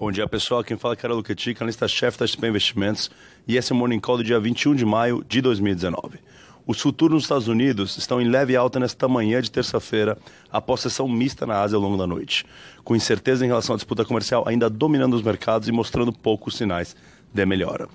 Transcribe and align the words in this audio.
Bom 0.00 0.10
dia, 0.10 0.26
pessoal. 0.26 0.64
Quem 0.64 0.78
fala 0.78 0.94
é 0.94 0.96
Carol 0.96 1.18
Luquetic, 1.18 1.60
analista-chefe 1.60 2.18
da 2.18 2.26
XP 2.26 2.48
Investimentos, 2.48 3.10
e 3.46 3.58
esse 3.58 3.70
é 3.70 3.74
o 3.74 3.78
Morning 3.78 4.00
Call 4.00 4.16
do 4.16 4.24
dia 4.24 4.40
21 4.40 4.74
de 4.74 4.86
maio 4.86 5.22
de 5.28 5.42
2019. 5.42 6.18
Os 6.66 6.80
futuros 6.80 7.16
nos 7.16 7.24
Estados 7.24 7.48
Unidos 7.48 7.98
estão 7.98 8.18
em 8.18 8.26
leve 8.26 8.56
alta 8.56 8.80
nesta 8.80 9.06
manhã 9.06 9.42
de 9.42 9.50
terça-feira, 9.50 10.16
após 10.50 10.80
sessão 10.80 11.06
mista 11.06 11.44
na 11.44 11.60
Ásia 11.60 11.76
ao 11.76 11.82
longo 11.82 11.98
da 11.98 12.06
noite, 12.06 12.46
com 12.82 12.96
incerteza 12.96 13.44
em 13.44 13.48
relação 13.48 13.74
à 13.74 13.76
disputa 13.76 14.02
comercial 14.02 14.48
ainda 14.48 14.70
dominando 14.70 15.12
os 15.12 15.22
mercados 15.22 15.68
e 15.68 15.72
mostrando 15.72 16.14
poucos 16.14 16.56
sinais 16.56 16.96
de 17.30 17.44
melhora. 17.44 17.86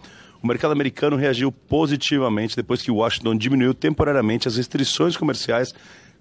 O 0.44 0.48
mercado 0.48 0.74
americano 0.74 1.16
reagiu 1.16 1.52
positivamente 1.52 2.56
depois 2.56 2.84
que 2.84 2.92
Washington 2.92 3.36
diminuiu 3.36 3.74
temporariamente 3.74 4.48
as 4.48 4.58
restrições 4.58 5.18
comerciais 5.18 5.74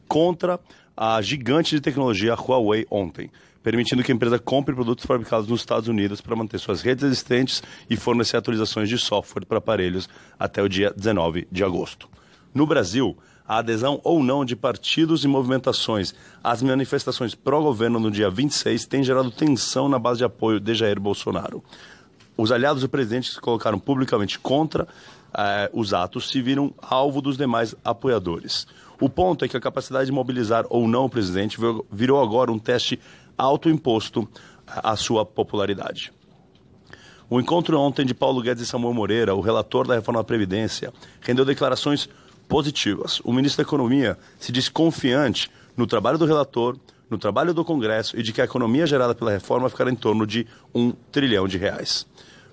contra 0.08 0.58
a 0.96 1.20
gigante 1.20 1.74
de 1.74 1.82
tecnologia 1.82 2.34
Huawei 2.34 2.86
ontem, 2.90 3.30
permitindo 3.64 4.02
que 4.04 4.12
a 4.12 4.14
empresa 4.14 4.38
compre 4.38 4.74
produtos 4.74 5.06
fabricados 5.06 5.48
nos 5.48 5.62
Estados 5.62 5.88
Unidos 5.88 6.20
para 6.20 6.36
manter 6.36 6.58
suas 6.58 6.82
redes 6.82 7.02
existentes 7.02 7.62
e 7.88 7.96
fornecer 7.96 8.36
atualizações 8.36 8.90
de 8.90 8.98
software 8.98 9.46
para 9.46 9.56
aparelhos 9.56 10.06
até 10.38 10.62
o 10.62 10.68
dia 10.68 10.92
19 10.94 11.48
de 11.50 11.64
agosto. 11.64 12.06
No 12.54 12.66
Brasil, 12.66 13.16
a 13.48 13.58
adesão 13.58 14.00
ou 14.04 14.22
não 14.22 14.44
de 14.44 14.54
partidos 14.54 15.24
e 15.24 15.28
movimentações 15.28 16.14
às 16.42 16.62
manifestações 16.62 17.34
pró-governo 17.34 17.98
no 17.98 18.10
dia 18.10 18.28
26 18.28 18.84
tem 18.84 19.02
gerado 19.02 19.30
tensão 19.30 19.88
na 19.88 19.98
base 19.98 20.18
de 20.18 20.24
apoio 20.24 20.60
de 20.60 20.74
Jair 20.74 21.00
Bolsonaro. 21.00 21.64
Os 22.36 22.52
aliados 22.52 22.82
do 22.82 22.88
presidente 22.88 23.28
que 23.28 23.34
se 23.34 23.40
colocaram 23.40 23.78
publicamente 23.78 24.38
contra 24.38 24.86
eh, 25.36 25.70
os 25.72 25.94
atos 25.94 26.30
se 26.30 26.42
viram 26.42 26.74
alvo 26.82 27.22
dos 27.22 27.36
demais 27.36 27.74
apoiadores. 27.84 28.66
O 29.00 29.08
ponto 29.08 29.44
é 29.44 29.48
que 29.48 29.56
a 29.56 29.60
capacidade 29.60 30.06
de 30.06 30.12
mobilizar 30.12 30.64
ou 30.68 30.86
não 30.86 31.04
o 31.04 31.10
presidente 31.10 31.58
virou 31.90 32.22
agora 32.22 32.52
um 32.52 32.58
teste 32.58 32.98
autoimposto 33.36 34.28
à 34.66 34.96
sua 34.96 35.24
popularidade. 35.24 36.12
O 37.28 37.40
encontro 37.40 37.78
ontem 37.78 38.04
de 38.04 38.14
Paulo 38.14 38.42
Guedes 38.42 38.62
e 38.62 38.66
Samuel 38.66 38.94
Moreira, 38.94 39.34
o 39.34 39.40
relator 39.40 39.86
da 39.86 39.94
reforma 39.94 40.20
da 40.20 40.24
Previdência, 40.24 40.92
rendeu 41.20 41.44
declarações 41.44 42.08
positivas. 42.48 43.20
O 43.24 43.32
ministro 43.32 43.64
da 43.64 43.66
Economia 43.66 44.18
se 44.38 44.52
disse 44.52 44.70
confiante 44.70 45.50
no 45.76 45.86
trabalho 45.86 46.18
do 46.18 46.26
relator, 46.26 46.76
no 47.10 47.18
trabalho 47.18 47.54
do 47.54 47.64
Congresso 47.64 48.18
e 48.18 48.22
de 48.22 48.32
que 48.32 48.40
a 48.40 48.44
economia 48.44 48.86
gerada 48.86 49.14
pela 49.14 49.30
reforma 49.30 49.68
ficará 49.68 49.90
em 49.90 49.96
torno 49.96 50.26
de 50.26 50.46
um 50.74 50.92
trilhão 51.10 51.48
de 51.48 51.58
reais. 51.58 52.06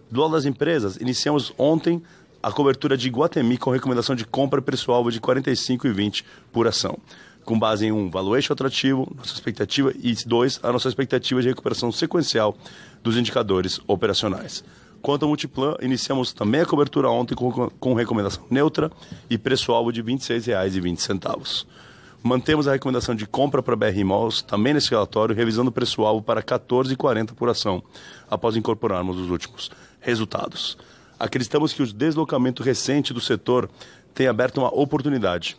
Do 0.09 0.21
lado 0.21 0.33
das 0.33 0.45
empresas, 0.45 0.97
iniciamos 0.97 1.53
ontem 1.57 2.01
a 2.43 2.51
cobertura 2.51 2.97
de 2.97 3.07
Iguatemi 3.07 3.57
com 3.57 3.71
recomendação 3.71 4.15
de 4.15 4.25
compra 4.25 4.61
preço-alvo 4.61 5.11
de 5.11 5.21
45,20 5.21 6.23
por 6.51 6.67
ação, 6.67 6.97
com 7.45 7.57
base 7.57 7.85
em 7.85 7.91
um 7.91 8.09
valuation 8.09 8.53
atrativo, 8.53 9.11
nossa 9.15 9.33
expectativa, 9.33 9.93
e 10.01 10.15
dois, 10.25 10.59
a 10.63 10.71
nossa 10.71 10.87
expectativa 10.87 11.41
de 11.41 11.49
recuperação 11.49 11.91
sequencial 11.91 12.55
dos 13.03 13.17
indicadores 13.17 13.79
operacionais. 13.87 14.63
Quanto 15.01 15.23
ao 15.23 15.29
Multiplan, 15.29 15.75
iniciamos 15.81 16.31
também 16.31 16.61
a 16.61 16.65
cobertura 16.65 17.09
ontem 17.09 17.33
com, 17.33 17.51
com 17.51 17.93
recomendação 17.93 18.43
neutra 18.49 18.91
e 19.29 19.37
preço-alvo 19.37 19.91
de 19.91 20.01
R$ 20.01 20.13
26,20. 20.13 21.65
Mantemos 22.23 22.67
a 22.67 22.73
recomendação 22.73 23.15
de 23.15 23.25
compra 23.25 23.63
para 23.63 23.75
BR 23.75 24.03
Malls 24.05 24.43
também 24.43 24.75
nesse 24.75 24.91
relatório, 24.91 25.35
revisando 25.35 25.69
o 25.69 25.73
preço-alvo 25.73 26.21
para 26.21 26.39
R$ 26.39 26.45
14,40 26.45 27.33
por 27.33 27.49
ação, 27.49 27.81
após 28.29 28.55
incorporarmos 28.55 29.17
os 29.17 29.31
últimos 29.31 29.71
resultados. 29.99 30.77
Acreditamos 31.19 31.73
que 31.73 31.81
o 31.81 31.91
deslocamento 31.91 32.61
recente 32.61 33.11
do 33.11 33.19
setor 33.19 33.67
tem 34.13 34.27
aberto 34.27 34.59
uma 34.59 34.73
oportunidade 34.73 35.57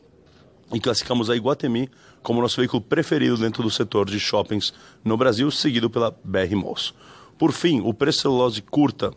e 0.72 0.80
classificamos 0.80 1.28
a 1.28 1.36
Iguatemi 1.36 1.90
como 2.22 2.40
nosso 2.40 2.56
veículo 2.56 2.80
preferido 2.80 3.36
dentro 3.36 3.62
do 3.62 3.70
setor 3.70 4.08
de 4.08 4.18
shoppings 4.18 4.72
no 5.04 5.16
Brasil, 5.16 5.50
seguido 5.50 5.90
pela 5.90 6.14
BR 6.24 6.54
Malls. 6.54 6.94
Por 7.38 7.52
fim, 7.52 7.80
o 7.80 7.92
preço 7.92 8.20
celulose 8.20 8.62
curta 8.62 9.12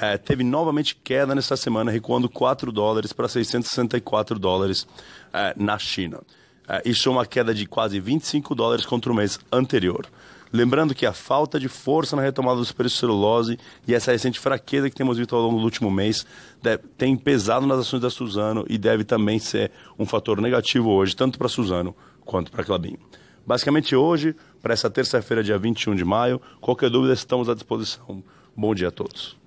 eh, 0.00 0.18
teve 0.18 0.44
novamente 0.44 0.94
queda 0.94 1.34
nesta 1.34 1.56
semana, 1.56 1.90
recuando 1.90 2.28
4 2.28 2.70
dólares 2.70 3.12
para 3.12 3.28
664 3.28 4.38
dólares 4.38 4.86
eh, 5.32 5.54
na 5.56 5.78
China. 5.78 6.20
Uh, 6.68 6.88
isso 6.88 7.08
é 7.08 7.12
uma 7.12 7.26
queda 7.26 7.54
de 7.54 7.66
quase 7.66 8.00
25 8.00 8.54
dólares 8.54 8.86
contra 8.86 9.12
o 9.12 9.14
mês 9.14 9.38
anterior. 9.52 10.06
Lembrando 10.52 10.94
que 10.94 11.04
a 11.04 11.12
falta 11.12 11.58
de 11.58 11.68
força 11.68 12.14
na 12.14 12.22
retomada 12.22 12.58
dos 12.58 12.70
preços 12.70 12.94
de 12.94 13.00
celulose 13.00 13.58
e 13.88 13.92
essa 13.92 14.12
recente 14.12 14.38
fraqueza 14.38 14.88
que 14.88 14.94
temos 14.94 15.18
visto 15.18 15.34
ao 15.34 15.42
longo 15.42 15.58
do 15.58 15.64
último 15.64 15.90
mês 15.90 16.24
deve, 16.62 16.84
tem 16.96 17.16
pesado 17.16 17.66
nas 17.66 17.80
ações 17.80 18.00
da 18.00 18.08
Suzano 18.08 18.64
e 18.68 18.78
deve 18.78 19.02
também 19.02 19.40
ser 19.40 19.72
um 19.98 20.06
fator 20.06 20.40
negativo 20.40 20.90
hoje, 20.90 21.16
tanto 21.16 21.38
para 21.38 21.48
Suzano 21.48 21.94
quanto 22.24 22.52
para 22.52 22.62
a 22.62 22.64
Clabin. 22.64 22.96
Basicamente 23.44 23.96
hoje, 23.96 24.34
para 24.62 24.72
essa 24.72 24.88
terça-feira, 24.88 25.42
dia 25.42 25.58
21 25.58 25.96
de 25.96 26.04
maio, 26.04 26.40
qualquer 26.60 26.88
dúvida 26.88 27.12
estamos 27.12 27.48
à 27.48 27.54
disposição. 27.54 28.22
Bom 28.56 28.74
dia 28.74 28.88
a 28.88 28.92
todos. 28.92 29.43